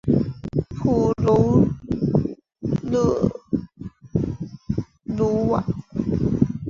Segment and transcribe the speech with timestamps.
[0.73, 1.69] 普龙
[2.81, 3.31] 勒
[5.05, 5.63] 鲁瓦。